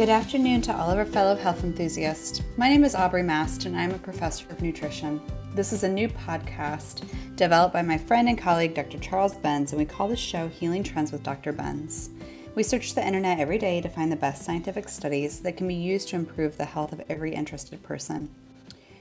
[0.00, 2.40] Good afternoon to all of our fellow health enthusiasts.
[2.56, 5.20] My name is Aubrey Mast, and I'm a professor of nutrition.
[5.54, 7.04] This is a new podcast
[7.36, 8.98] developed by my friend and colleague, Dr.
[8.98, 11.52] Charles Bens, and we call the show Healing Trends with Dr.
[11.52, 12.08] Bens.
[12.54, 15.74] We search the internet every day to find the best scientific studies that can be
[15.74, 18.30] used to improve the health of every interested person.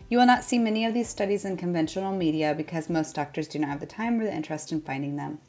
[0.09, 3.57] You will not see many of these studies in conventional media because most doctors do
[3.59, 5.39] not have the time or the interest in finding them.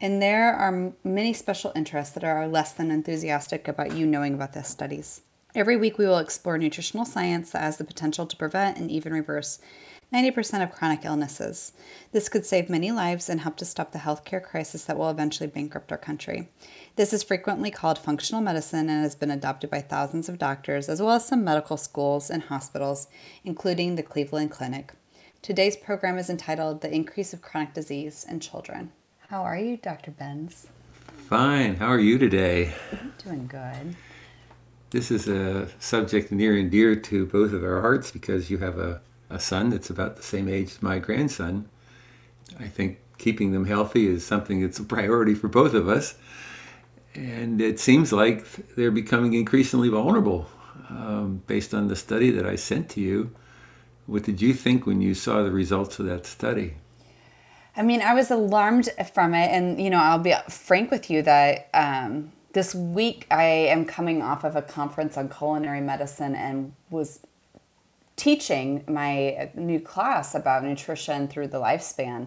[0.00, 4.52] And there are many special interests that are less than enthusiastic about you knowing about
[4.52, 5.22] these studies.
[5.54, 9.12] Every week, we will explore nutritional science that has the potential to prevent and even
[9.12, 9.58] reverse
[10.12, 11.72] 90% of chronic illnesses.
[12.12, 15.48] This could save many lives and help to stop the healthcare crisis that will eventually
[15.48, 16.48] bankrupt our country.
[16.96, 21.02] This is frequently called functional medicine and has been adopted by thousands of doctors as
[21.02, 23.08] well as some medical schools and hospitals,
[23.44, 24.92] including the Cleveland Clinic.
[25.42, 28.92] Today's program is entitled The Increase of Chronic Disease in Children.
[29.28, 30.10] How are you, Dr.
[30.10, 30.68] Bens?
[31.28, 31.76] Fine.
[31.76, 32.72] How are you today?
[32.92, 33.94] I'm doing good.
[34.88, 38.78] This is a subject near and dear to both of our hearts because you have
[38.78, 41.68] a a son that's about the same age as my grandson.
[42.58, 46.14] I think keeping them healthy is something that's a priority for both of us.
[47.14, 50.48] And it seems like they're becoming increasingly vulnerable
[50.88, 53.34] um, based on the study that I sent to you.
[54.06, 56.76] What did you think when you saw the results of that study?
[57.78, 59.50] I mean, I was alarmed from it.
[59.52, 64.20] And, you know, I'll be frank with you that um, this week I am coming
[64.20, 67.20] off of a conference on culinary medicine and was
[68.16, 72.26] teaching my new class about nutrition through the lifespan.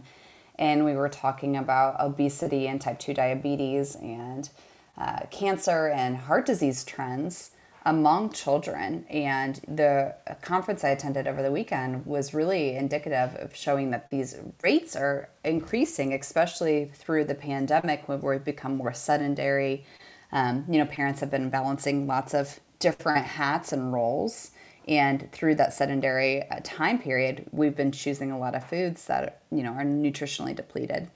[0.58, 4.50] And we were talking about obesity and type 2 diabetes and
[4.98, 7.52] uh, cancer and heart disease trends
[7.84, 9.06] among children.
[9.10, 14.38] And the conference I attended over the weekend was really indicative of showing that these
[14.64, 19.86] rates are increasing, especially through the pandemic when we've become more sedentary.
[20.32, 24.52] Um, you know, parents have been balancing lots of different hats and roles
[24.88, 29.42] and through that sedentary uh, time period we've been choosing a lot of foods that
[29.52, 31.08] you know are nutritionally depleted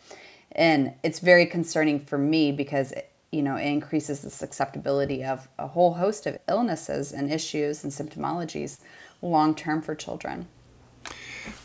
[0.51, 2.93] and it's very concerning for me because
[3.35, 7.91] you know it increases the susceptibility of a whole host of illnesses and issues and
[7.91, 8.79] symptomologies
[9.21, 10.47] long term for children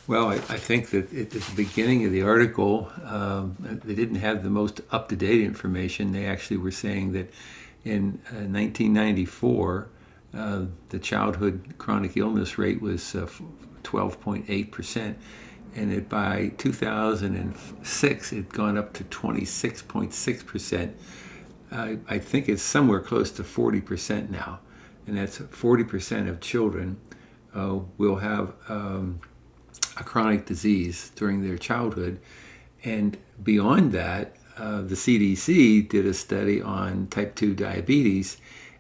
[0.06, 4.42] well, I, I, think that at the beginning of the article, um, they didn't have
[4.42, 6.12] the most up to date information.
[6.12, 7.32] They actually were saying that
[7.84, 9.88] in uh, 1994,
[10.34, 15.14] uh, the childhood chronic illness rate was 12.8%, uh,
[15.76, 20.92] and it, by 2006 it had gone up to 26.6%.
[21.70, 24.60] I, I think it's somewhere close to 40% now,
[25.06, 26.98] and that's 40% of children
[27.54, 29.20] uh, will have um,
[29.96, 32.20] a chronic disease during their childhood.
[32.84, 38.38] And beyond that, uh, the CDC did a study on type 2 diabetes,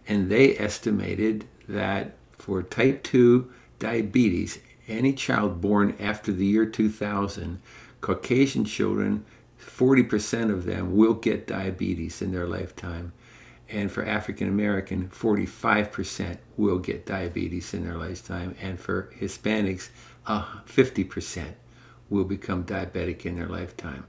[0.08, 4.58] and they estimated that for type 2 diabetes,
[4.88, 7.60] any child born after the year 2000,
[8.00, 9.24] Caucasian children,
[9.60, 13.12] 40% of them will get diabetes in their lifetime.
[13.68, 18.56] And for African American, 45% will get diabetes in their lifetime.
[18.60, 19.90] And for Hispanics,
[20.26, 21.52] uh, 50%
[22.08, 24.06] will become diabetic in their lifetime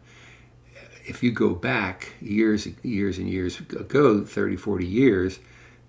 [1.06, 5.40] if you go back years, years and years ago, 30, 40 years,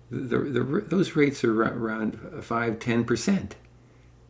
[0.09, 3.51] the, the, those rates are around 5, 10%.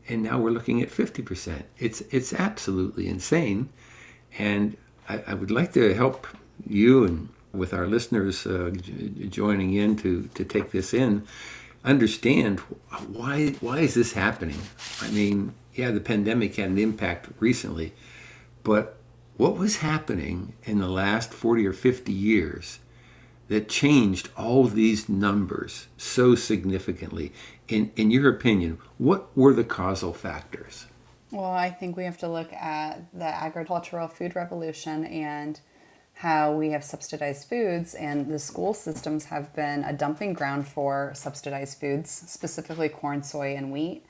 [0.10, 1.64] And now we're looking at 50%.
[1.78, 3.70] It's, it's absolutely insane.
[4.38, 4.76] And
[5.10, 6.28] I, I would like to help
[6.66, 8.72] you and with our listeners uh,
[9.30, 11.26] joining in to, to take this in,
[11.84, 12.60] understand
[13.12, 14.60] why, why is this happening?
[15.02, 17.94] I mean, yeah, the pandemic had an impact recently,
[18.64, 18.98] but
[19.38, 22.80] what was happening in the last 40 or 50 years
[23.50, 27.34] that changed all these numbers so significantly?
[27.68, 30.86] In, in your opinion, what were the causal factors?
[31.34, 35.60] Well, I think we have to look at the agricultural food revolution and
[36.14, 41.12] how we have subsidized foods, and the school systems have been a dumping ground for
[41.16, 44.06] subsidized foods, specifically corn, soy, and wheat.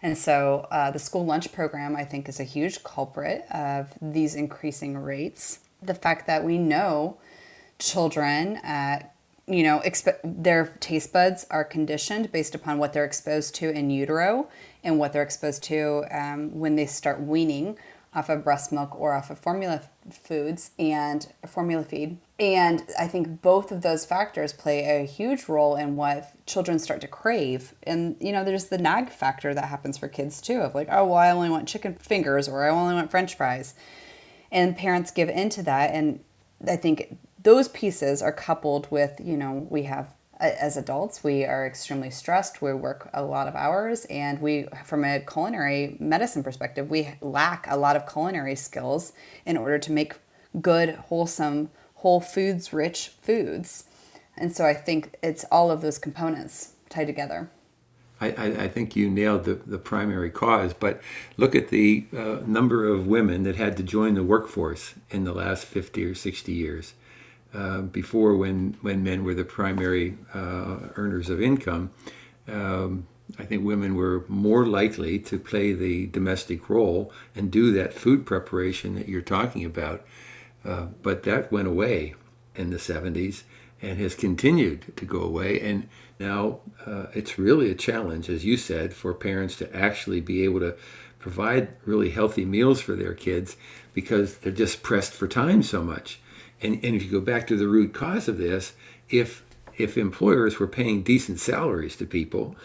[0.00, 4.34] And so uh, the school lunch program, I think, is a huge culprit of these
[4.34, 5.58] increasing rates.
[5.82, 7.18] The fact that we know
[7.78, 9.02] children, uh,
[9.46, 13.90] you know, exp- their taste buds are conditioned based upon what they're exposed to in
[13.90, 14.48] utero
[14.84, 17.76] and what they're exposed to um, when they start weaning
[18.14, 19.80] off of breast milk or off of formula
[20.10, 22.18] foods and formula feed.
[22.38, 27.00] And I think both of those factors play a huge role in what children start
[27.00, 27.74] to crave.
[27.84, 31.06] And, you know, there's the nag factor that happens for kids too of like, oh,
[31.06, 33.74] well, I only want chicken fingers or I only want french fries.
[34.50, 35.94] And parents give into that.
[35.94, 36.20] And
[36.68, 40.08] I think those pieces are coupled with, you know, we have
[40.42, 42.60] as adults, we are extremely stressed.
[42.60, 47.66] We work a lot of hours, and we, from a culinary medicine perspective, we lack
[47.68, 49.12] a lot of culinary skills
[49.46, 50.14] in order to make
[50.60, 53.84] good, wholesome, whole foods rich foods.
[54.36, 57.48] And so I think it's all of those components tied together.
[58.20, 61.00] I, I, think you nailed the, the primary cause, but
[61.36, 65.32] look at the uh, number of women that had to join the workforce in the
[65.32, 66.94] last 50 or 60 years.
[67.54, 71.90] Uh, before, when, when men were the primary uh, earners of income,
[72.48, 73.06] um,
[73.38, 78.26] I think women were more likely to play the domestic role and do that food
[78.26, 80.04] preparation that you're talking about.
[80.64, 82.14] Uh, but that went away
[82.54, 83.42] in the 70s
[83.80, 85.60] and has continued to go away.
[85.60, 85.88] And
[86.20, 90.60] now uh, it's really a challenge, as you said, for parents to actually be able
[90.60, 90.76] to
[91.18, 93.56] provide really healthy meals for their kids
[93.92, 96.20] because they're just pressed for time so much.
[96.62, 98.74] And, and if you go back to the root cause of this,
[99.08, 99.44] if
[99.76, 102.56] if employers were paying decent salaries to people,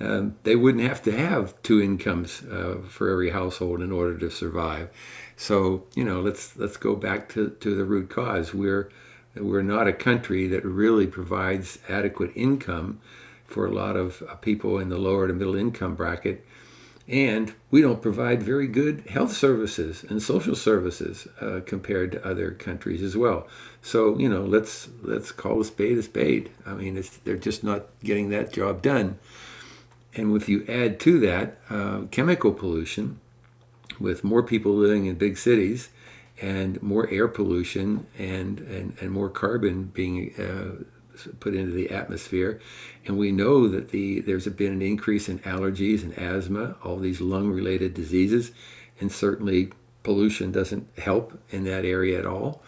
[0.00, 4.30] um, they wouldn't have to have two incomes uh, for every household in order to
[4.30, 4.88] survive.
[5.36, 8.54] So you know, let's let's go back to, to the root cause.
[8.54, 8.90] We're
[9.34, 13.00] we're not a country that really provides adequate income
[13.46, 16.44] for a lot of uh, people in the lower to middle income bracket.
[17.08, 22.50] And we don't provide very good health services and social services uh, compared to other
[22.50, 23.48] countries as well.
[23.80, 26.50] So you know, let's let's call a spade a spade.
[26.66, 29.18] I mean, they're just not getting that job done.
[30.14, 33.20] And if you add to that uh, chemical pollution,
[34.00, 35.90] with more people living in big cities
[36.40, 40.84] and more air pollution and, and, and more carbon being uh,
[41.40, 42.60] put into the atmosphere.
[43.06, 47.20] And we know that the there's been an increase in allergies and asthma, all these
[47.20, 48.52] lung related diseases,
[49.00, 49.70] and certainly
[50.02, 52.62] pollution doesn't help in that area at all.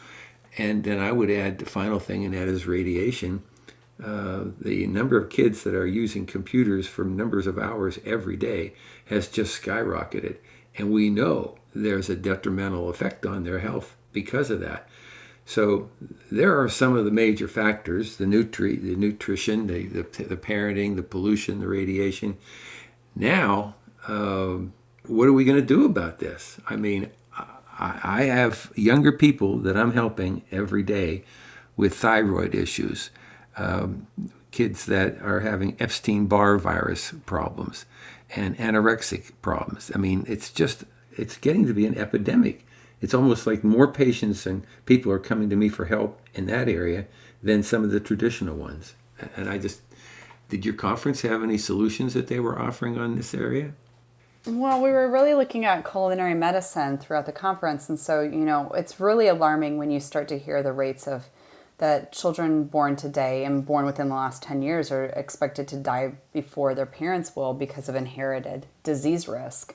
[0.58, 3.42] And then I would add the final thing, and that is radiation.
[4.02, 8.72] Uh, the number of kids that are using computers for numbers of hours every day
[9.06, 10.36] has just skyrocketed.
[10.76, 14.88] And we know there's a detrimental effect on their health because of that.
[15.50, 15.90] So
[16.30, 20.94] there are some of the major factors: the nutri, the nutrition, the the, the parenting,
[20.94, 22.38] the pollution, the radiation.
[23.16, 23.74] Now,
[24.06, 24.72] um,
[25.08, 26.60] what are we going to do about this?
[26.68, 31.24] I mean, I, I have younger people that I'm helping every day
[31.76, 33.10] with thyroid issues,
[33.56, 34.06] um,
[34.52, 37.86] kids that are having Epstein Barr virus problems,
[38.36, 39.90] and anorexic problems.
[39.96, 40.84] I mean, it's just
[41.20, 42.66] it's getting to be an epidemic.
[43.00, 46.68] It's almost like more patients and people are coming to me for help in that
[46.68, 47.06] area
[47.42, 48.94] than some of the traditional ones.
[49.36, 49.82] And I just
[50.48, 53.72] did your conference have any solutions that they were offering on this area?
[54.46, 58.70] Well, we were really looking at culinary medicine throughout the conference, and so you know
[58.74, 61.28] it's really alarming when you start to hear the rates of
[61.78, 66.12] that children born today and born within the last 10 years are expected to die
[66.32, 69.74] before their parents will because of inherited disease risk.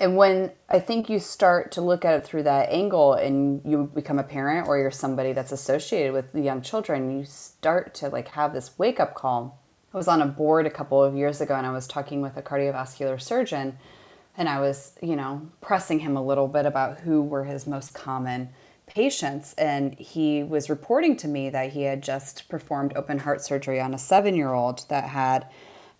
[0.00, 3.90] And when I think you start to look at it through that angle and you
[3.94, 8.28] become a parent or you're somebody that's associated with young children, you start to like
[8.28, 9.60] have this wake up call.
[9.92, 12.36] I was on a board a couple of years ago and I was talking with
[12.36, 13.78] a cardiovascular surgeon
[14.36, 17.94] and I was, you know, pressing him a little bit about who were his most
[17.94, 18.48] common
[18.86, 23.80] patients and he was reporting to me that he had just performed open heart surgery
[23.80, 25.46] on a seven year old that had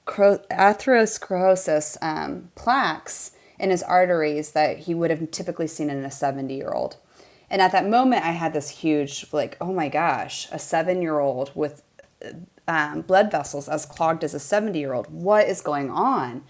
[0.06, 6.54] atherosclerosis um, plaques in his arteries that he would have typically seen in a 70
[6.54, 6.96] year old
[7.50, 11.18] and at that moment i had this huge like oh my gosh a seven year
[11.20, 11.82] old with
[12.66, 16.42] um, blood vessels as clogged as a 70 year old what is going on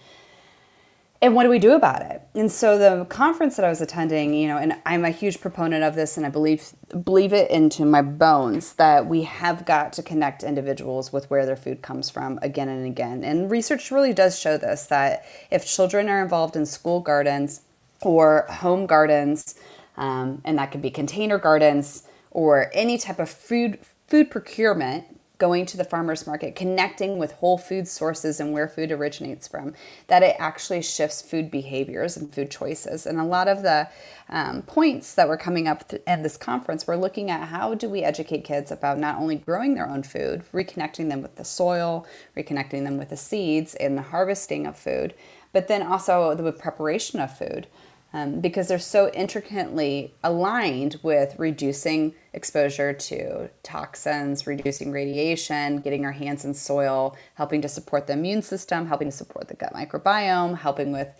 [1.24, 2.20] and what do we do about it?
[2.34, 5.82] And so the conference that i was attending you know and i'm a huge proponent
[5.84, 10.02] of this and i believe believe it into my bones that we have got to
[10.02, 13.24] connect individuals with where their food comes from again and again.
[13.24, 17.62] And research really does show this that if children are involved in school gardens
[18.02, 19.54] or home gardens
[19.96, 22.02] um, and that could be container gardens
[22.32, 27.58] or any type of food food procurement going to the farmers market, connecting with whole
[27.58, 29.74] food sources and where food originates from,
[30.06, 33.04] that it actually shifts food behaviors and food choices.
[33.04, 33.88] And a lot of the
[34.28, 38.02] um, points that were coming up in this conference, we're looking at how do we
[38.02, 42.84] educate kids about not only growing their own food, reconnecting them with the soil, reconnecting
[42.84, 45.14] them with the seeds and the harvesting of food,
[45.52, 47.66] but then also the preparation of food
[48.14, 56.12] um, because they're so intricately aligned with reducing exposure to toxins, reducing radiation, getting our
[56.12, 60.58] hands in soil, helping to support the immune system, helping to support the gut microbiome,
[60.58, 61.12] helping with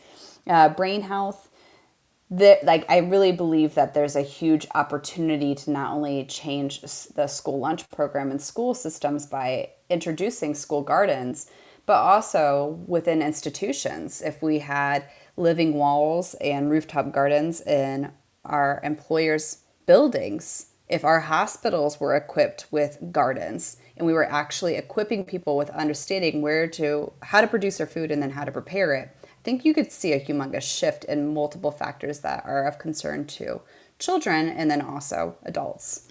[0.47, 1.51] uh, brain health.
[2.31, 7.27] the, like I really believe that there's a huge opportunity to not only change the
[7.27, 11.51] school lunch program and school systems by introducing school gardens,
[11.87, 14.23] but also within institutions.
[14.23, 15.05] If we had
[15.37, 18.13] living walls and rooftop gardens in
[18.45, 25.25] our employers' buildings, if our hospitals were equipped with gardens and we were actually equipping
[25.25, 28.95] people with understanding where to how to produce their food and then how to prepare
[28.95, 32.79] it i think you could see a humongous shift in multiple factors that are of
[32.79, 33.61] concern to
[33.99, 36.09] children and then also adults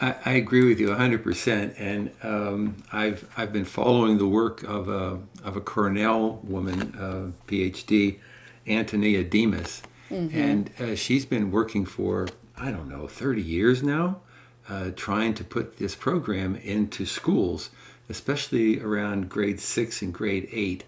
[0.00, 1.74] I, I agree with you 100%.
[1.78, 7.30] And um, I've, I've been following the work of a, of a Cornell woman, uh,
[7.48, 8.18] PhD,
[8.66, 9.82] Antonia Demas.
[10.10, 10.38] Mm-hmm.
[10.38, 14.20] And uh, she's been working for, I don't know, 30 years now,
[14.68, 17.70] uh, trying to put this program into schools,
[18.08, 20.84] especially around grade six and grade eight.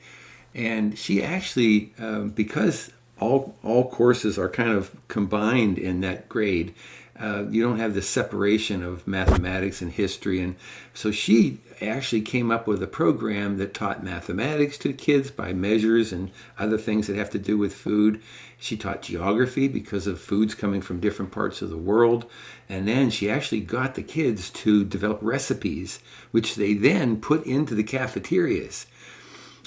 [0.54, 6.74] And she actually, um, because all, all courses are kind of combined in that grade,
[7.20, 10.40] uh, you don't have the separation of mathematics and history.
[10.40, 10.56] And
[10.94, 16.12] so she actually came up with a program that taught mathematics to kids by measures
[16.12, 18.20] and other things that have to do with food.
[18.58, 22.26] She taught geography because of foods coming from different parts of the world.
[22.68, 27.74] And then she actually got the kids to develop recipes, which they then put into
[27.74, 28.86] the cafeterias.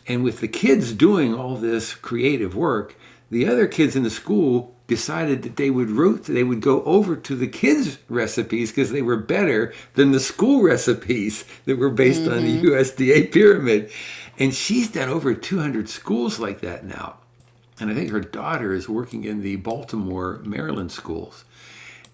[0.07, 2.95] And with the kids doing all this creative work,
[3.29, 7.15] the other kids in the school decided that they would root they would go over
[7.15, 12.21] to the kids recipes because they were better than the school recipes that were based
[12.21, 12.33] mm-hmm.
[12.33, 12.67] on the mm-hmm.
[12.67, 13.89] USDA pyramid
[14.37, 17.17] and she's done over 200 schools like that now
[17.79, 21.45] and I think her daughter is working in the Baltimore Maryland schools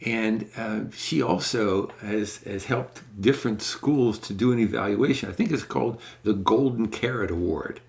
[0.01, 5.29] and uh, she also has, has helped different schools to do an evaluation.
[5.29, 7.81] I think it's called the Golden Carrot Award.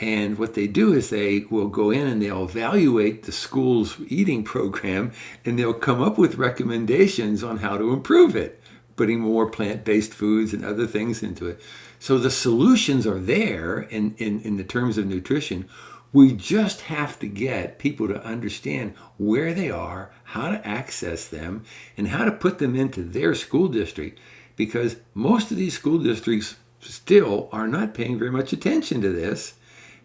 [0.00, 4.42] And what they do is they will go in and they'll evaluate the school's eating
[4.44, 5.12] program
[5.44, 8.62] and they'll come up with recommendations on how to improve it,
[8.96, 11.60] putting more plant based foods and other things into it.
[11.98, 15.68] So the solutions are there in, in, in the terms of nutrition.
[16.14, 21.64] We just have to get people to understand where they are, how to access them,
[21.98, 24.18] and how to put them into their school district.
[24.56, 29.54] Because most of these school districts still are not paying very much attention to this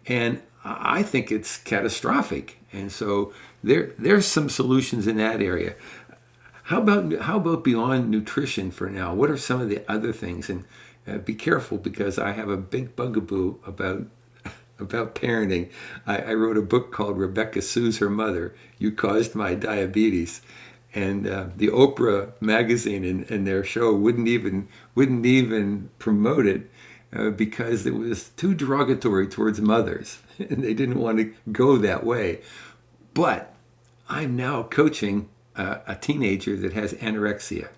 [0.06, 2.58] and I think it's catastrophic.
[2.72, 3.32] And so
[3.62, 5.74] there there's some solutions in that area.
[6.64, 9.14] How about how about beyond nutrition for now?
[9.14, 10.50] What are some of the other things?
[10.50, 10.64] And
[11.06, 14.06] uh, be careful because I have a big bugaboo about
[14.78, 15.70] about parenting.
[16.06, 18.54] I, I, wrote a book called Rebecca Sues Her Mother.
[18.78, 20.42] You caused my diabetes,
[20.92, 26.68] and uh, the Oprah magazine and, and their show wouldn't even wouldn't even promote it
[27.12, 32.04] uh, because it was too derogatory towards mothers, and they didn't want to go that
[32.04, 32.40] way.
[33.14, 33.54] But
[34.08, 37.68] I'm now coaching a, a teenager that has anorexia.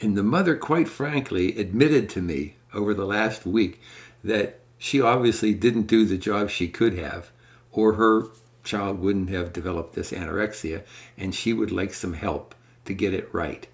[0.00, 3.80] And the mother, quite frankly, admitted to me over the last week
[4.22, 7.30] that she obviously didn't do the job she could have,
[7.72, 8.26] or her
[8.62, 10.82] child wouldn't have developed this anorexia,
[11.16, 13.66] and she would like some help to get it right.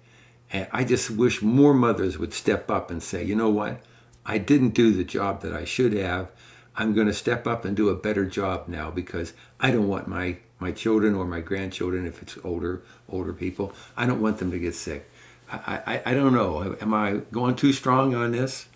[0.51, 3.81] And I just wish more mothers would step up and say, you know what?
[4.25, 6.29] I didn't do the job that I should have.
[6.75, 10.07] I'm going to step up and do a better job now because I don't want
[10.07, 14.51] my my children or my grandchildren, if it's older older people, I don't want them
[14.51, 15.09] to get sick.
[15.51, 16.75] I, I, I don't know.
[16.81, 18.67] Am I going too strong on this?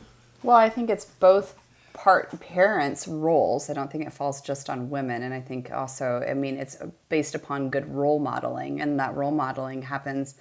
[0.43, 1.55] Well, I think it's both
[1.93, 3.69] part parents' roles.
[3.69, 5.23] I don't think it falls just on women.
[5.23, 6.77] And I think also, I mean, it's
[7.09, 10.35] based upon good role modeling, and that role modeling happens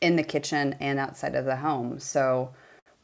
[0.00, 1.98] in the kitchen and outside of the home.
[1.98, 2.54] So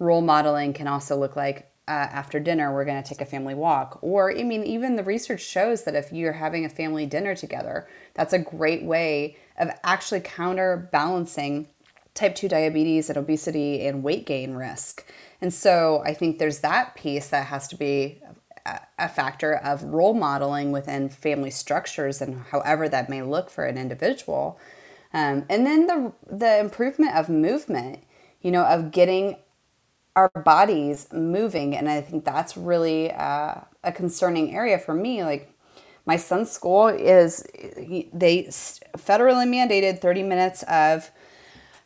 [0.00, 3.54] role modeling can also look like uh, after dinner we're going to take a family
[3.54, 3.98] walk.
[4.02, 7.86] Or i mean even the research shows that if you're having a family dinner together
[8.14, 11.68] that's a great way of actually counterbalancing
[12.14, 15.06] type 2 diabetes and obesity and weight gain risk.
[15.40, 18.20] And so i think there's that piece that has to be
[18.98, 23.78] a factor of role modeling within family structures and however that may look for an
[23.78, 24.58] individual.
[25.12, 28.04] Um, and then the the improvement of movement
[28.42, 29.36] you know of getting
[30.20, 35.52] our bodies moving and i think that's really uh, a concerning area for me like
[36.06, 37.42] my son's school is
[38.12, 38.44] they
[38.96, 41.10] federally mandated 30 minutes of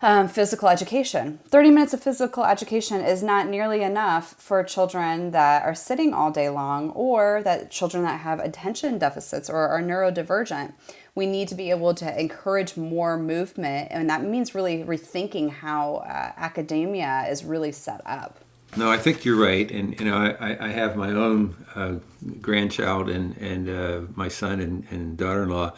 [0.05, 1.41] um, physical education.
[1.49, 6.31] 30 minutes of physical education is not nearly enough for children that are sitting all
[6.31, 10.75] day long or that children that have attention deficits or are neurodivergent
[11.15, 15.97] we need to be able to encourage more movement, and that means really rethinking how
[15.97, 18.41] uh, academia is really set up.
[18.77, 21.95] No, I think you're right, and you know I, I have my own uh,
[22.41, 25.73] grandchild and and uh, my son and, and daughter-in-law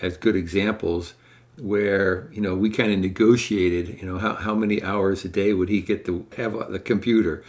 [0.00, 1.14] as good examples
[1.58, 5.52] where you know we kind of negotiated you know how, how many hours a day
[5.52, 7.44] would he get to have the computer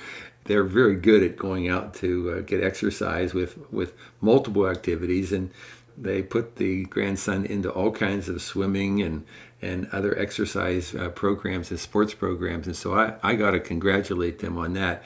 [0.45, 5.49] they're very good at going out to uh, get exercise with with multiple activities and
[5.97, 9.25] they put the grandson into all kinds of swimming and
[9.61, 14.39] and other exercise uh, programs and sports programs and so I, I got to congratulate
[14.39, 15.03] them on that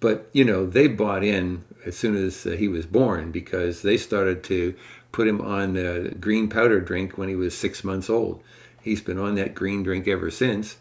[0.00, 3.96] but you know they bought in as soon as uh, he was born because they
[3.96, 4.74] started to
[5.12, 8.42] put him on the green powder drink when he was six months old.
[8.82, 10.76] He's been on that green drink ever since.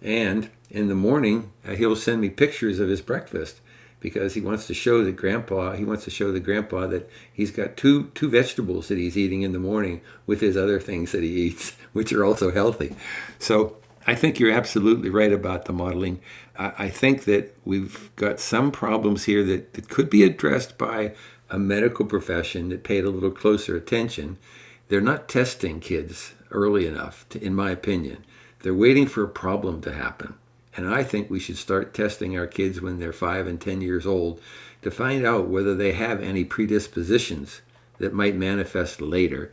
[0.00, 3.60] And in the morning, uh, he'll send me pictures of his breakfast
[4.02, 7.50] because he wants to show the grandpa he wants to show the grandpa that he's
[7.50, 11.22] got two two vegetables that he's eating in the morning with his other things that
[11.22, 12.94] he eats which are also healthy
[13.38, 16.20] so i think you're absolutely right about the modeling
[16.58, 21.14] i, I think that we've got some problems here that, that could be addressed by
[21.52, 24.38] a medical profession that paid a little closer attention.
[24.88, 28.24] They're not testing kids early enough, to, in my opinion.
[28.60, 30.34] They're waiting for a problem to happen.
[30.76, 34.06] And I think we should start testing our kids when they're five and 10 years
[34.06, 34.40] old
[34.82, 37.60] to find out whether they have any predispositions
[37.98, 39.52] that might manifest later.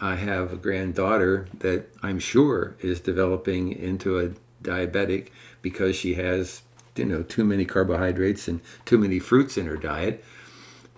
[0.00, 4.32] I have a granddaughter that I'm sure is developing into a
[4.62, 5.28] diabetic
[5.62, 6.62] because she has,
[6.96, 10.24] you know, too many carbohydrates and too many fruits in her diet.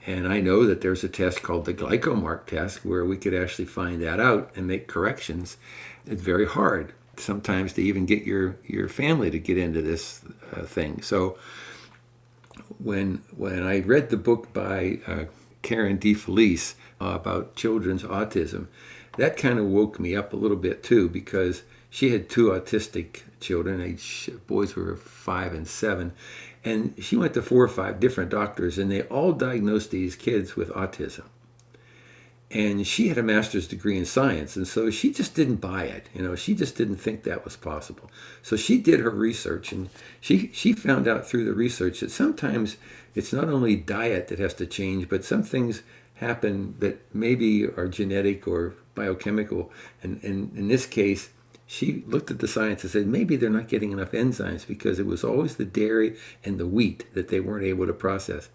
[0.06, 3.66] And I know that there's a test called the glycomark test where we could actually
[3.66, 5.58] find that out and make corrections.
[6.06, 10.22] It's very hard sometimes to even get your, your family to get into this
[10.54, 11.02] uh, thing.
[11.02, 11.38] So
[12.78, 15.24] when when I read the book by uh,
[15.62, 18.66] Karen DeFelice uh, about children's autism,
[19.16, 23.22] that kind of woke me up a little bit too because she had two autistic
[23.40, 23.80] children.
[23.80, 26.12] Age boys were five and seven,
[26.64, 30.56] and she went to four or five different doctors, and they all diagnosed these kids
[30.56, 31.24] with autism.
[32.50, 36.08] And she had a master's degree in science, and so she just didn't buy it.
[36.14, 38.10] You know, she just didn't think that was possible.
[38.42, 42.78] So she did her research, and she she found out through the research that sometimes
[43.14, 45.82] it's not only diet that has to change, but some things
[46.14, 49.70] happen that maybe are genetic or biochemical.
[50.02, 51.30] And, and in this case,
[51.66, 55.06] she looked at the science and said maybe they're not getting enough enzymes because it
[55.06, 58.48] was always the dairy and the wheat that they weren't able to process.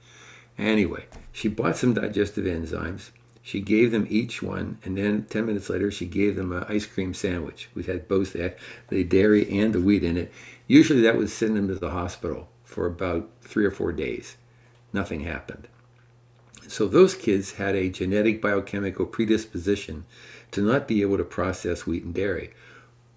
[0.57, 3.11] Anyway, she bought some digestive enzymes.
[3.45, 6.85] She gave them each one, and then 10 minutes later, she gave them an ice
[6.85, 8.55] cream sandwich, which had both the,
[8.87, 10.31] the dairy and the wheat in it.
[10.65, 14.37] Usually, that would send them to the hospital for about three or four days.
[14.93, 15.67] Nothing happened.
[16.69, 20.05] So, those kids had a genetic biochemical predisposition
[20.51, 22.51] to not be able to process wheat and dairy.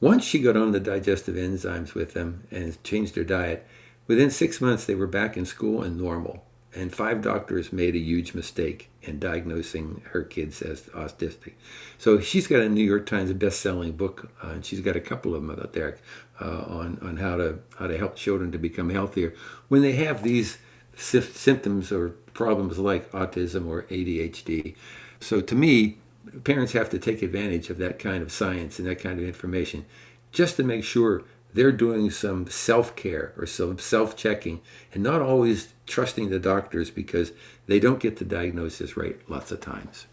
[0.00, 3.64] Once she got on the digestive enzymes with them and changed their diet,
[4.08, 6.45] within six months they were back in school and normal.
[6.76, 11.52] And five doctors made a huge mistake in diagnosing her kids as autistic.
[11.96, 15.34] So she's got a New York Times best-selling book, uh, and she's got a couple
[15.34, 15.96] of them out there
[16.40, 19.34] uh, on on how to how to help children to become healthier
[19.68, 20.58] when they have these
[20.96, 24.74] symptoms or problems like autism or ADHD.
[25.20, 25.98] So to me,
[26.44, 29.86] parents have to take advantage of that kind of science and that kind of information
[30.32, 31.24] just to make sure
[31.56, 34.60] they're doing some self-care or some self-checking
[34.92, 37.32] and not always trusting the doctors because
[37.66, 40.06] they don't get the diagnosis right lots of times.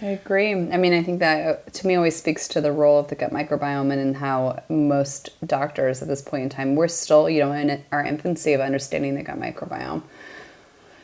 [0.00, 0.52] I agree.
[0.52, 3.16] I mean, I think that uh, to me always speaks to the role of the
[3.16, 7.50] gut microbiome and how most doctors at this point in time, we're still, you know,
[7.50, 10.02] in our infancy of understanding the gut microbiome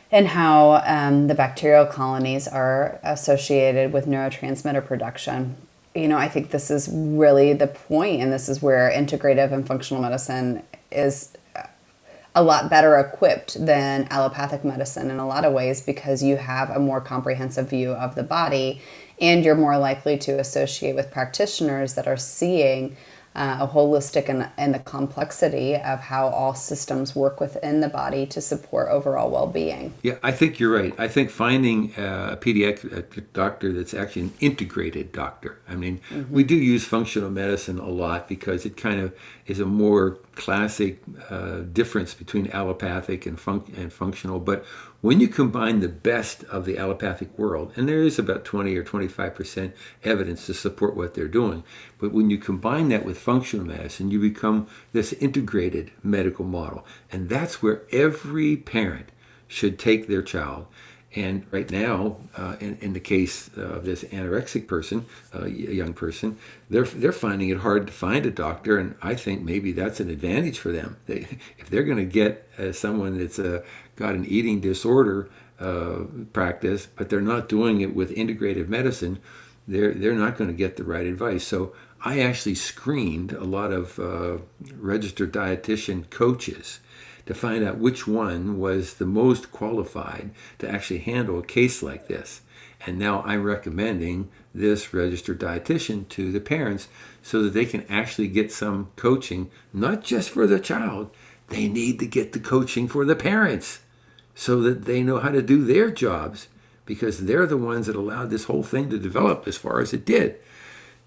[0.09, 5.57] and how um, the bacterial colonies are associated with neurotransmitter production.
[5.95, 9.65] You know, I think this is really the point, and this is where integrative and
[9.65, 11.63] functional medicine is uh,
[12.35, 16.69] a lot better equipped than allopathic medicine in a lot of ways because you have
[16.69, 18.81] a more comprehensive view of the body
[19.21, 22.97] and you're more likely to associate with practitioners that are seeing
[23.35, 28.25] uh, a holistic and, and the complexity of how all systems work within the body
[28.25, 29.93] to support overall well-being.
[30.01, 30.93] Yeah, I think you're right.
[30.97, 35.59] I think finding a pediatric doctor that's actually an integrated doctor.
[35.67, 36.33] I mean, mm-hmm.
[36.33, 39.13] we do use functional medicine a lot because it kind of
[39.47, 44.39] is a more classic uh, difference between allopathic and, fun- and functional.
[44.39, 44.65] But
[45.01, 48.83] when you combine the best of the allopathic world, and there is about 20 or
[48.83, 51.63] 25% evidence to support what they're doing,
[51.99, 56.85] but when you combine that with functional medicine, you become this integrated medical model.
[57.11, 59.09] And that's where every parent
[59.47, 60.65] should take their child.
[61.15, 65.93] And right now, uh, in, in, the case of this anorexic person, uh, a young
[65.93, 66.37] person,
[66.69, 68.77] they're, they're finding it hard to find a doctor.
[68.77, 70.97] And I think maybe that's an advantage for them.
[71.05, 73.63] They, if they're going to get uh, someone that's uh,
[73.95, 79.19] got an eating disorder uh, practice, but they're not doing it with integrative medicine,
[79.67, 81.47] they're they're not going to get the right advice.
[81.47, 81.73] So
[82.03, 84.37] I actually screened a lot of uh,
[84.75, 86.79] registered dietitian coaches
[87.25, 92.07] to find out which one was the most qualified to actually handle a case like
[92.07, 92.41] this.
[92.85, 96.87] And now I'm recommending this registered dietitian to the parents
[97.23, 101.09] so that they can actually get some coaching, not just for the child,
[101.49, 103.79] they need to get the coaching for the parents
[104.35, 106.47] so that they know how to do their jobs
[106.85, 110.05] because they're the ones that allowed this whole thing to develop as far as it
[110.05, 110.37] did.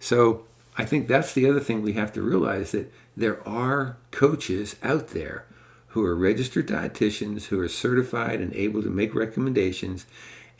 [0.00, 0.44] So
[0.76, 5.08] I think that's the other thing we have to realize that there are coaches out
[5.08, 5.44] there
[5.88, 10.06] who are registered dietitians who are certified and able to make recommendations.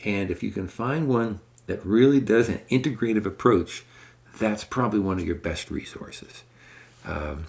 [0.03, 3.83] And if you can find one that really does an integrative approach,
[4.39, 6.43] that's probably one of your best resources.
[7.05, 7.45] Um,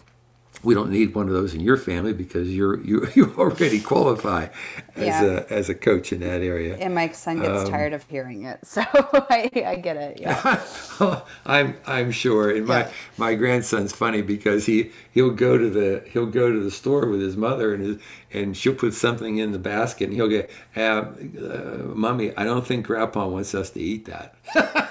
[0.62, 4.48] we don't need one of those in your family because you're you you already qualify
[4.96, 5.24] as Yeah.
[5.24, 6.76] a as a coach in that area.
[6.76, 10.20] And my son gets Um, tired of hearing it, so I, I get it.
[10.20, 10.62] Yeah.
[11.46, 12.50] I'm I'm sure.
[12.50, 12.90] And my Yeah.
[13.16, 17.20] my grandson's funny because he he'll go to the he'll go to the store with
[17.20, 17.96] his mother and his,
[18.32, 22.66] and she'll put something in the basket and he'll get, uh, uh, "Mommy, I don't
[22.66, 24.34] think Grandpa wants us to eat that."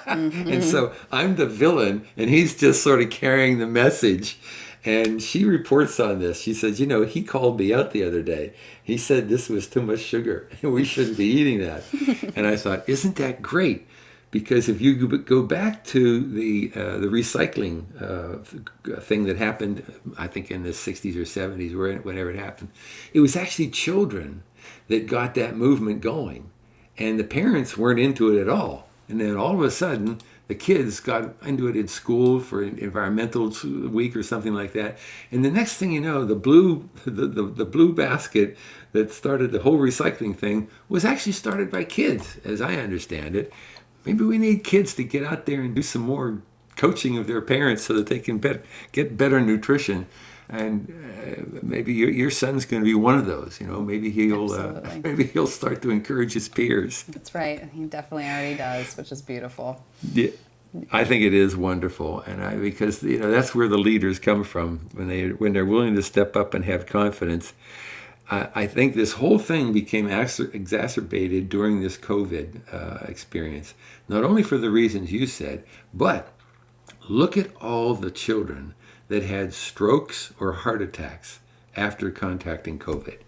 [0.06, 4.38] and so I'm the villain, and he's just sort of carrying the message.
[4.84, 6.40] And she reports on this.
[6.40, 8.54] She says, "You know, he called me out the other day.
[8.82, 11.82] He said this was too much sugar, and we shouldn't be eating that."
[12.36, 13.86] and I thought, "Isn't that great?"
[14.30, 18.38] because if you go- back to the uh, the recycling uh,
[19.00, 19.82] thing that happened,
[20.16, 22.70] I think in the 60s or 70s, where- whenever it happened,
[23.12, 24.42] it was actually children
[24.88, 26.50] that got that movement going,
[26.96, 28.88] and the parents weren't into it at all.
[29.08, 30.18] And then all of a sudden,
[30.50, 33.54] the kids got into it in school for an environmental
[33.88, 34.98] week or something like that.
[35.30, 38.58] And the next thing you know, the blue the, the, the blue basket
[38.90, 43.52] that started the whole recycling thing was actually started by kids, as I understand it.
[44.04, 46.42] Maybe we need kids to get out there and do some more
[46.76, 50.08] coaching of their parents so that they can bet, get better nutrition.
[50.52, 53.60] And uh, maybe your, your son's going to be one of those.
[53.60, 57.04] You know, maybe he'll uh, maybe he'll start to encourage his peers.
[57.04, 57.68] That's right.
[57.72, 59.84] He definitely already does, which is beautiful.
[60.12, 60.30] Yeah,
[60.90, 64.42] I think it is wonderful, and I because you know that's where the leaders come
[64.42, 67.52] from when they when they're willing to step up and have confidence.
[68.30, 73.74] I, I think this whole thing became ex- exacerbated during this COVID uh, experience,
[74.08, 76.32] not only for the reasons you said, but
[77.08, 78.74] look at all the children
[79.10, 81.40] that had strokes or heart attacks
[81.76, 83.18] after contacting COVID.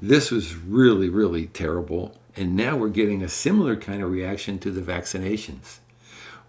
[0.00, 2.18] This was really, really terrible.
[2.34, 5.78] And now we're getting a similar kind of reaction to the vaccinations,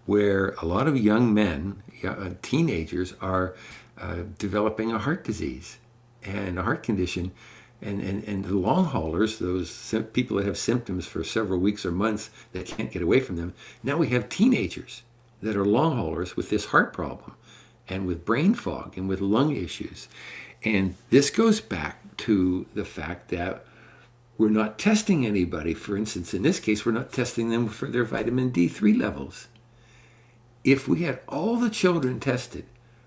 [0.06, 3.54] where a lot of young men, uh, teenagers, are
[4.00, 5.76] uh, developing a heart disease
[6.24, 7.32] and a heart condition.
[7.82, 11.92] And, and, and the long haulers, those people that have symptoms for several weeks or
[11.92, 15.02] months that can't get away from them, now we have teenagers
[15.42, 17.34] that are long haulers with this heart problem
[17.88, 20.08] and with brain fog and with lung issues.
[20.64, 23.64] And this goes back to the fact that
[24.38, 25.74] we're not testing anybody.
[25.74, 29.48] For instance, in this case, we're not testing them for their vitamin D3 levels.
[30.64, 32.66] If we had all the children tested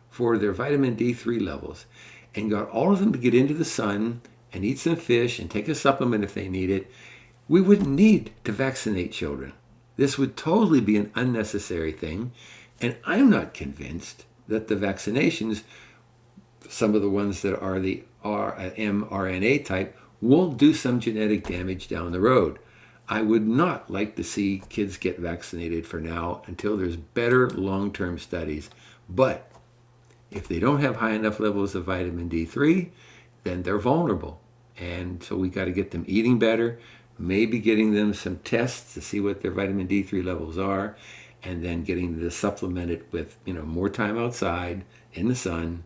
[0.09, 1.85] for their vitamin D3 levels
[2.33, 5.51] and got all of them to get into the sun and eat some fish and
[5.51, 6.89] take a supplement if they need it,
[7.47, 9.53] we wouldn't need to vaccinate children.
[9.97, 12.31] This would totally be an unnecessary thing.
[12.79, 15.63] And I'm not convinced that the vaccinations
[16.67, 21.87] some of the ones that are the R, mRNA type will do some genetic damage
[21.87, 22.59] down the road.
[23.07, 27.91] I would not like to see kids get vaccinated for now until there's better long
[27.91, 28.69] term studies.
[29.09, 29.51] But
[30.29, 32.89] if they don't have high enough levels of vitamin D3,
[33.43, 34.39] then they're vulnerable.
[34.77, 36.79] And so we got to get them eating better,
[37.17, 40.95] maybe getting them some tests to see what their vitamin D3 levels are,
[41.43, 45.83] and then getting them supplemented with, you know, more time outside in the sun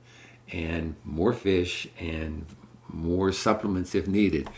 [0.51, 2.45] and more fish and
[2.87, 4.49] more supplements if needed.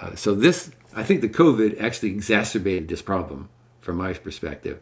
[0.00, 3.48] Uh, so this, I think, the COVID actually exacerbated this problem
[3.80, 4.80] from my perspective,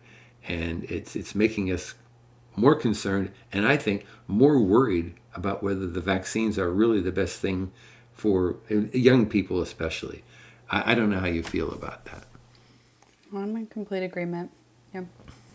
[0.48, 1.94] and it's it's making us
[2.56, 7.40] more concerned, and I think more worried about whether the vaccines are really the best
[7.40, 7.72] thing
[8.12, 10.22] for young people, especially.
[10.70, 12.24] I, I don't know how you feel about that.
[13.34, 14.50] I'm in complete agreement.
[14.94, 15.04] Yeah.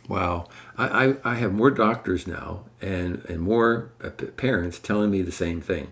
[0.09, 5.21] Wow, I, I, I have more doctors now and, and more uh, parents telling me
[5.21, 5.91] the same thing.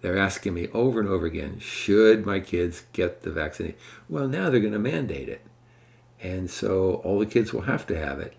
[0.00, 3.74] They're asking me over and over again, should my kids get the vaccine?
[4.08, 5.44] Well, now they're going to mandate it.
[6.22, 8.34] And so all the kids will have to have it.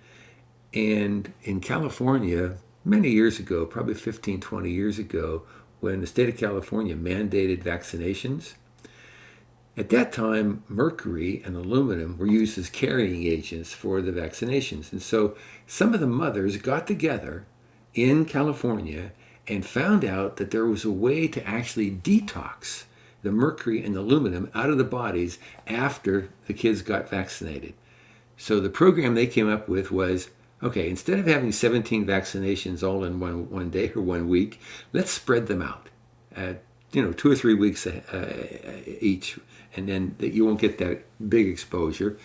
[0.74, 5.44] And in California, many years ago, probably 15, 20 years ago,
[5.82, 8.54] when the state of California mandated vaccinations,
[9.78, 14.92] At that time, mercury and aluminum were used as carrying agents for the vaccinations.
[14.92, 15.38] And so
[15.68, 17.46] some of the mothers got together
[17.94, 19.12] in California
[19.48, 22.86] and found out that there was a way to actually detox
[23.22, 25.38] the mercury and aluminum out of the bodies
[25.68, 27.76] after the kids got vaccinated.
[28.36, 30.30] So the program they came up with was
[30.64, 34.60] okay, instead of having 17 vaccinations all in one, one day or one week,
[34.92, 35.90] let's spread them out.
[36.36, 36.54] Uh,
[36.92, 39.38] you know, two or three weeks uh, each,
[39.78, 42.18] and then that you won't get that big exposure.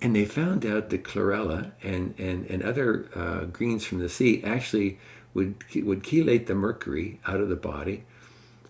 [0.00, 4.42] And they found out that chlorella and, and, and other uh, greens from the sea
[4.42, 4.98] actually
[5.34, 8.04] would, would chelate the mercury out of the body.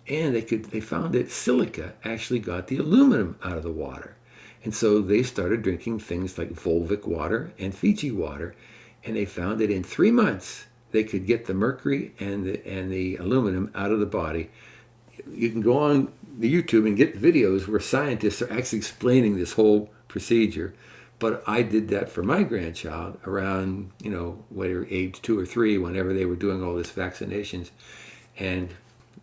[0.08, 4.16] And they, could, they found that silica actually got the aluminum out of the water.
[4.64, 8.54] And so they started drinking things like Volvic water and Fiji water.
[9.04, 12.92] And they found that in three months, they could get the mercury and the, and
[12.92, 14.50] the aluminum out of the body.
[15.30, 19.52] You can go on the YouTube and get videos where scientists are actually explaining this
[19.52, 20.74] whole procedure.
[21.18, 25.78] But I did that for my grandchild around, you know, whatever age two or three,
[25.78, 27.70] whenever they were doing all this vaccinations.
[28.38, 28.70] And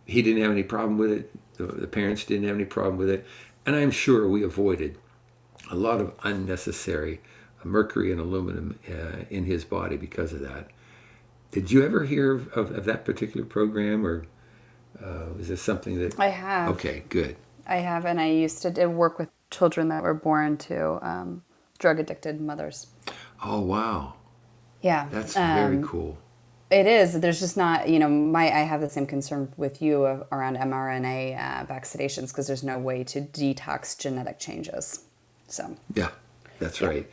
[0.06, 1.30] he didn't have any problem with it.
[1.56, 3.26] The, the parents didn't have any problem with it.
[3.66, 4.96] And I'm sure we avoided
[5.70, 7.20] a lot of unnecessary
[7.64, 10.68] mercury and aluminum uh, in his body because of that.
[11.50, 14.26] Did you ever hear of, of, of that particular program, or
[15.02, 16.70] uh, is this something that I have?
[16.70, 17.36] Okay, good.
[17.66, 21.42] I have, and I used to work with children that were born to um,
[21.78, 22.88] drug addicted mothers.
[23.44, 24.14] Oh wow!
[24.82, 26.18] Yeah, that's um, very cool.
[26.70, 27.18] It is.
[27.18, 31.36] There's just not, you know, my I have the same concern with you around mRNA
[31.36, 35.04] uh, vaccinations because there's no way to detox genetic changes.
[35.48, 36.10] So yeah,
[36.58, 36.88] that's yeah.
[36.88, 37.10] right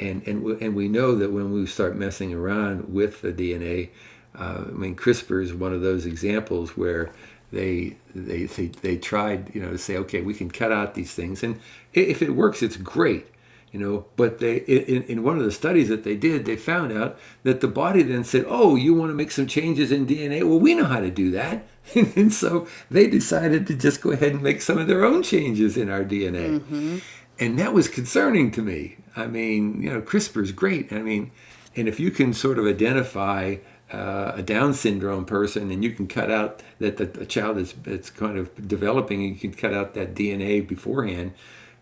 [0.00, 3.90] and and we, and we know that when we start messing around with the DNA,
[4.38, 7.10] uh, I mean CRISPR is one of those examples where
[7.52, 11.14] they, they they they tried you know to say okay we can cut out these
[11.14, 11.42] things.
[11.42, 11.60] And
[11.92, 13.26] if it works it's great
[13.72, 16.92] you know but they in, in one of the studies that they did they found
[16.92, 20.42] out that the body then said oh you want to make some changes in dna
[20.42, 21.66] well we know how to do that.
[21.94, 25.78] And so they decided to just go ahead and make some of their own changes
[25.78, 26.98] in our dna mm-hmm.
[27.38, 28.96] and that was concerning to me.
[29.16, 30.92] I mean, you know, CRISPR is great.
[30.92, 31.30] I mean,
[31.74, 33.56] and if you can sort of identify
[33.92, 37.74] uh, a Down syndrome person and you can cut out that the, the child is
[37.84, 41.32] it's kind of developing, you can cut out that DNA beforehand.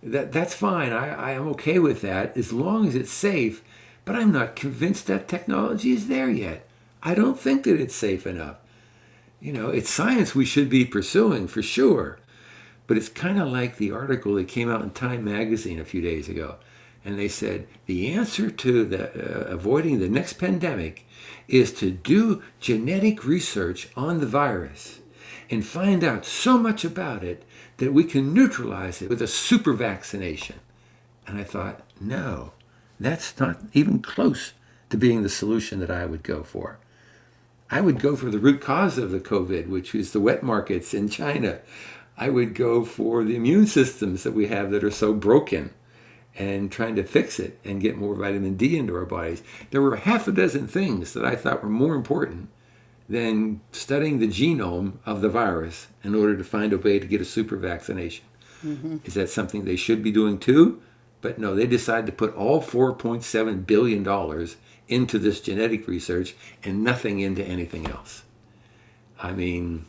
[0.03, 0.93] That that's fine.
[0.93, 3.63] I, I am okay with that as long as it's safe.
[4.05, 6.69] But I'm not convinced that technology is there yet.
[7.03, 8.57] I don't think that it's safe enough.
[9.41, 12.19] You know, it's science we should be pursuing for sure.
[12.87, 16.01] But it's kind of like the article that came out in Time magazine a few
[16.01, 16.57] days ago
[17.07, 21.07] and they said the answer to the, uh, avoiding the next pandemic
[21.47, 24.99] is to do genetic research on the virus
[25.49, 27.45] and find out so much about it
[27.77, 30.57] that we can neutralize it with a super vaccination.
[31.29, 32.53] And I thought, no,
[32.99, 34.55] that's not even close
[34.91, 36.79] to being the solution that I would go for.
[37.71, 40.93] I would go for the root cause of the COVID, which is the wet markets
[40.93, 41.61] in China.
[42.19, 45.71] I would go for the immune systems that we have that are so broken
[46.39, 49.43] and trying to fix it and get more vitamin D into our bodies.
[49.71, 52.49] There were half a dozen things that I thought were more important
[53.09, 57.21] than studying the genome of the virus in order to find a way to get
[57.21, 58.25] a super vaccination.
[58.65, 58.99] Mm-hmm.
[59.05, 60.83] Is that something they should be doing too?
[61.21, 64.47] But no, they decided to put all $4.7 billion
[64.89, 68.23] into this genetic research and nothing into anything else.
[69.21, 69.87] I mean,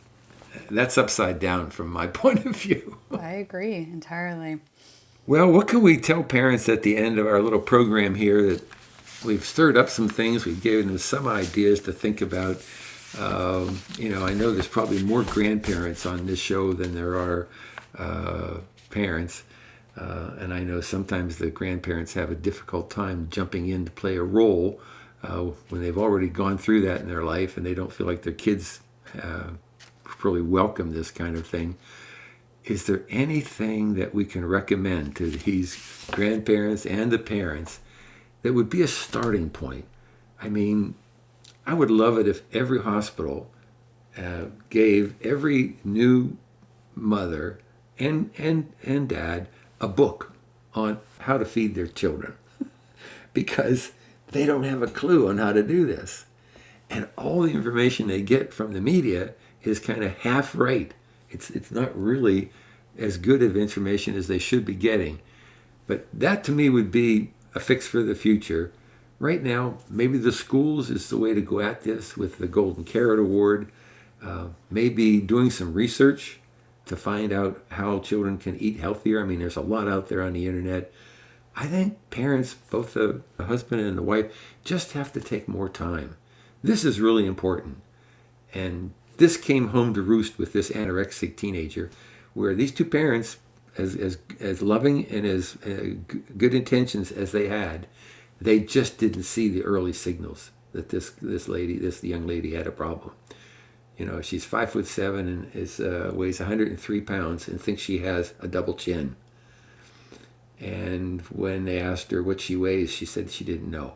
[0.70, 2.98] that's upside down from my point of view.
[3.16, 4.60] I agree entirely.
[5.28, 8.64] Well, what can we tell parents at the end of our little program here that
[9.22, 12.64] we've stirred up some things, we've given them some ideas to think about.
[13.18, 17.46] Um, you know, I know there's probably more grandparents on this show than there are
[17.98, 19.42] uh, parents.
[19.98, 24.16] Uh, and I know sometimes the grandparents have a difficult time jumping in to play
[24.16, 24.80] a role
[25.22, 28.22] uh, when they've already gone through that in their life and they don't feel like
[28.22, 28.80] their kids
[29.22, 29.48] uh,
[30.22, 31.76] really welcome this kind of thing
[32.68, 37.80] is there anything that we can recommend to these grandparents and the parents
[38.42, 39.86] that would be a starting point?
[40.40, 40.94] I mean,
[41.66, 43.50] I would love it if every hospital
[44.16, 46.36] uh, gave every new
[46.94, 47.58] mother
[47.98, 49.48] and, and, and dad
[49.80, 50.34] a book
[50.74, 52.34] on how to feed their children
[53.32, 53.92] because
[54.28, 56.26] they don't have a clue on how to do this.
[56.90, 60.92] And all the information they get from the media is kind of half right.
[61.30, 62.50] It's, it's not really
[62.98, 65.20] as good of information as they should be getting.
[65.86, 68.72] But that to me would be a fix for the future.
[69.18, 72.84] Right now, maybe the schools is the way to go at this with the Golden
[72.84, 73.70] Carrot Award.
[74.22, 76.40] Uh, maybe doing some research
[76.86, 79.20] to find out how children can eat healthier.
[79.22, 80.92] I mean, there's a lot out there on the internet.
[81.54, 84.32] I think parents, both the husband and the wife,
[84.64, 86.16] just have to take more time.
[86.62, 87.80] This is really important.
[88.54, 91.90] And this came home to roost with this anorexic teenager,
[92.34, 93.38] where these two parents,
[93.76, 97.86] as, as, as loving and as uh, g- good intentions as they had,
[98.40, 102.66] they just didn't see the early signals that this, this lady, this young lady had
[102.66, 103.12] a problem.
[103.96, 107.98] You know, she's five foot seven and is, uh, weighs 103 pounds and thinks she
[107.98, 109.16] has a double chin.
[110.60, 113.94] And when they asked her what she weighs, she said she didn't know.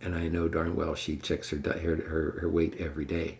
[0.00, 3.38] And I know darn well she checks her, her, her, her weight every day.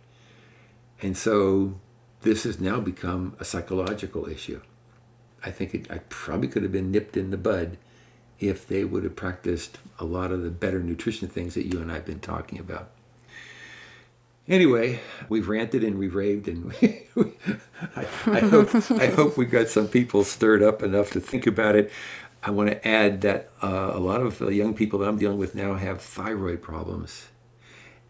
[1.00, 1.78] And so
[2.22, 4.60] this has now become a psychological issue.
[5.44, 7.78] I think it, I probably could have been nipped in the bud
[8.40, 11.90] if they would have practiced a lot of the better nutrition things that you and
[11.90, 12.90] I have been talking about.
[14.48, 16.72] Anyway, we've ranted and we've raved, and
[17.96, 21.76] I, I, hope, I hope we got some people stirred up enough to think about
[21.76, 21.92] it.
[22.42, 25.38] I want to add that uh, a lot of the young people that I'm dealing
[25.38, 27.28] with now have thyroid problems,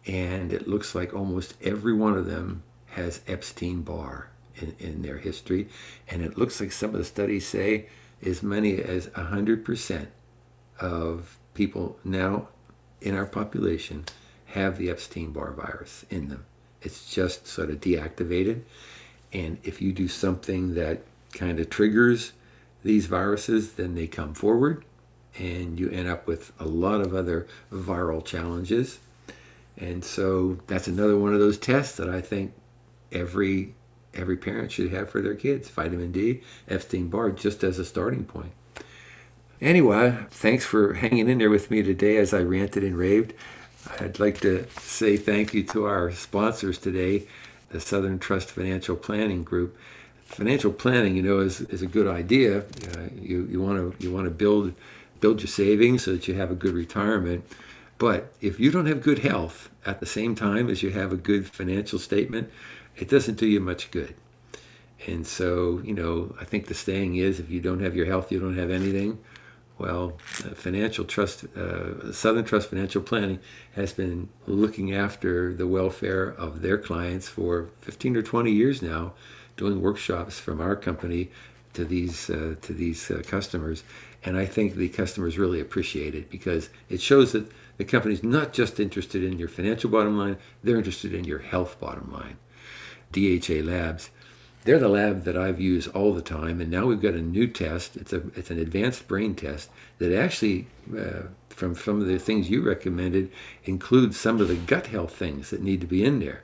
[0.05, 5.17] and it looks like almost every one of them has Epstein Barr in, in their
[5.17, 5.67] history,
[6.07, 7.87] and it looks like some of the studies say
[8.25, 10.07] as many as 100%
[10.79, 12.47] of people now
[13.01, 14.05] in our population
[14.47, 16.45] have the Epstein Barr virus in them.
[16.81, 18.61] It's just sort of deactivated.
[19.31, 22.33] And if you do something that kind of triggers
[22.83, 24.85] these viruses, then they come forward
[25.37, 28.99] and you end up with a lot of other viral challenges.
[29.77, 32.53] And so that's another one of those tests that I think
[33.11, 33.75] every
[34.13, 35.69] every parent should have for their kids.
[35.69, 38.51] Vitamin D, Epstein Barr, just as a starting point.
[39.61, 43.33] Anyway, thanks for hanging in there with me today as I ranted and raved.
[43.99, 47.27] I'd like to say thank you to our sponsors today,
[47.69, 49.77] the Southern Trust Financial Planning Group.
[50.25, 52.59] Financial planning, you know, is, is a good idea.
[52.59, 54.73] Uh, you you want to you want to build
[55.19, 57.43] build your savings so that you have a good retirement.
[57.97, 61.17] But if you don't have good health at the same time as you have a
[61.17, 62.49] good financial statement,
[62.99, 64.15] it doesn't do you much good.
[65.07, 68.31] And so, you know, I think the saying is if you don't have your health,
[68.31, 69.19] you don't have anything.
[69.77, 70.17] Well,
[70.55, 73.39] Financial Trust, uh, Southern Trust Financial Planning
[73.75, 79.13] has been looking after the welfare of their clients for 15 or 20 years now,
[79.55, 81.29] doing workshops from our company
[81.73, 83.83] to these uh, to these uh, customers,
[84.23, 88.51] and I think the customers really appreciate it because it shows that the company's not
[88.51, 92.37] just interested in your financial bottom line; they're interested in your health bottom line.
[93.11, 94.09] DHA Labs
[94.63, 97.47] they're the lab that I've used all the time, and now we've got a new
[97.47, 97.95] test.
[97.95, 99.69] It's a it's an advanced brain test
[99.99, 100.67] that actually,
[100.97, 103.31] uh, from some of the things you recommended,
[103.63, 106.43] includes some of the gut health things that need to be in there,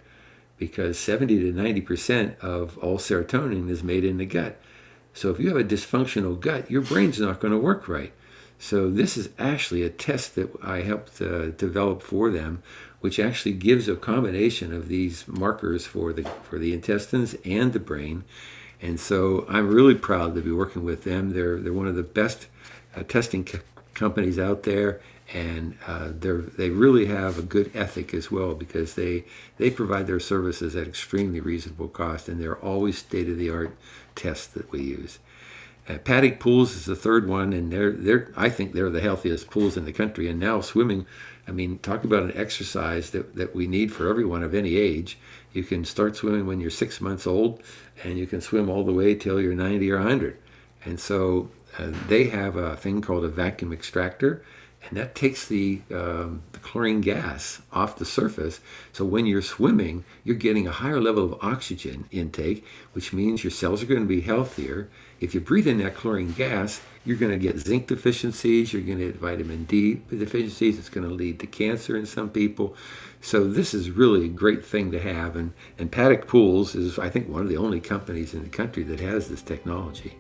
[0.58, 4.60] because 70 to 90 percent of all serotonin is made in the gut.
[5.14, 8.14] So if you have a dysfunctional gut, your brain's not going to work right.
[8.58, 12.64] So this is actually a test that I helped uh, develop for them,
[13.06, 17.80] which actually gives a combination of these markers for the for the intestines and the
[17.80, 18.24] brain.
[18.82, 21.34] And so I'm really proud to be working with them.
[21.34, 22.48] They're they're one of the best
[22.96, 23.60] uh, testing co-
[23.94, 28.96] companies out there, and uh, they're they really have a good ethic as well because
[28.96, 29.26] they
[29.60, 33.78] they provide their services at extremely reasonable cost, and they're always state of the art
[34.16, 35.20] tests that we use.
[35.88, 39.52] Uh, paddock pools is the third one, and they're they're I think they're the healthiest
[39.52, 40.28] pools in the country.
[40.28, 41.06] And now swimming,
[41.48, 45.18] I mean, talk about an exercise that, that we need for everyone of any age.
[45.54, 47.62] You can start swimming when you're six months old,
[48.04, 50.38] and you can swim all the way till you're 90 or 100.
[50.84, 54.44] And so uh, they have a thing called a vacuum extractor,
[54.88, 58.60] and that takes the, um, the chlorine gas off the surface.
[58.94, 63.52] So when you're swimming, you're getting a higher level of oxygen intake, which means your
[63.52, 64.90] cells are going to be healthier.
[65.26, 69.00] If you breathe in that chlorine gas, you're going to get zinc deficiencies, you're going
[69.00, 72.76] to get vitamin D deficiencies, it's going to lead to cancer in some people.
[73.22, 75.36] So this is really a great thing to have.
[75.36, 78.84] And, and Paddock Pools is, I think, one of the only companies in the country
[78.84, 80.16] that has this technology.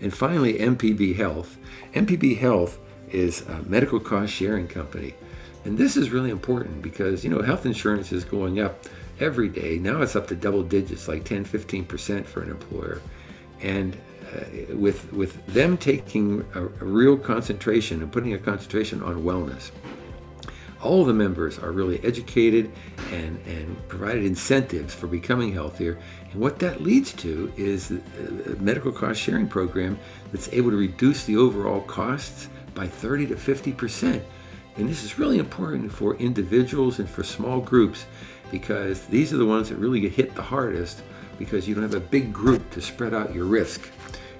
[0.00, 1.56] And finally, MPB Health.
[1.94, 2.78] MPB Health
[3.10, 5.14] is a medical cost sharing company.
[5.64, 8.84] And this is really important because, you know, health insurance is going up
[9.18, 9.78] every day.
[9.78, 13.00] Now it's up to double digits, like 10, 15% for an employer.
[13.60, 13.96] And
[14.34, 19.70] uh, with, with them taking a, a real concentration and putting a concentration on wellness,
[20.82, 22.70] all the members are really educated
[23.10, 25.98] and, and provided incentives for becoming healthier.
[26.30, 29.98] And what that leads to is a medical cost sharing program
[30.32, 34.22] that's able to reduce the overall costs by 30 to 50 percent.
[34.76, 38.04] And this is really important for individuals and for small groups
[38.50, 41.02] because these are the ones that really get hit the hardest
[41.38, 43.90] because you don't have a big group to spread out your risk.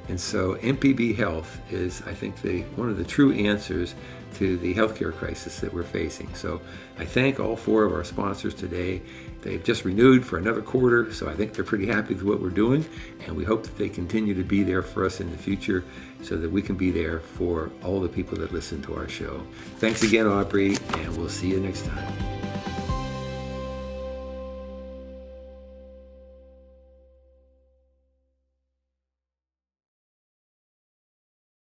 [0.09, 3.95] And so MPB Health is, I think, the one of the true answers
[4.37, 6.33] to the healthcare crisis that we're facing.
[6.35, 6.61] So
[6.99, 9.01] I thank all four of our sponsors today.
[9.43, 12.51] They've just renewed for another quarter, so I think they're pretty happy with what we're
[12.51, 12.85] doing,
[13.25, 15.85] and we hope that they continue to be there for us in the future
[16.23, 19.41] so that we can be there for all the people that listen to our show.
[19.79, 22.36] Thanks again, Aubrey, and we'll see you next time.